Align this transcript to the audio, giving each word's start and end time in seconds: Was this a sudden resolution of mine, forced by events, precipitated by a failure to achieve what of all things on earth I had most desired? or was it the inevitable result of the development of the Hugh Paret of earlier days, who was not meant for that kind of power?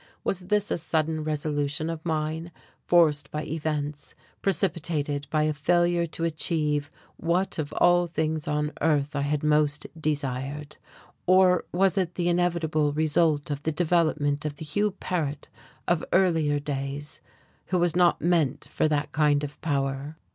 Was 0.23 0.47
this 0.47 0.71
a 0.71 0.79
sudden 0.79 1.23
resolution 1.23 1.87
of 1.87 2.03
mine, 2.03 2.51
forced 2.87 3.29
by 3.29 3.43
events, 3.43 4.15
precipitated 4.41 5.27
by 5.29 5.43
a 5.43 5.53
failure 5.53 6.07
to 6.07 6.23
achieve 6.23 6.89
what 7.17 7.59
of 7.59 7.71
all 7.73 8.07
things 8.07 8.47
on 8.47 8.71
earth 8.81 9.15
I 9.15 9.21
had 9.21 9.43
most 9.43 9.85
desired? 9.95 10.77
or 11.27 11.65
was 11.71 11.99
it 11.99 12.15
the 12.15 12.29
inevitable 12.29 12.93
result 12.93 13.51
of 13.51 13.61
the 13.61 13.71
development 13.71 14.43
of 14.43 14.55
the 14.55 14.65
Hugh 14.65 14.95
Paret 14.99 15.49
of 15.87 16.03
earlier 16.11 16.57
days, 16.57 17.21
who 17.67 17.77
was 17.77 17.95
not 17.95 18.19
meant 18.23 18.67
for 18.71 18.87
that 18.87 19.11
kind 19.11 19.43
of 19.43 19.61
power? 19.61 20.17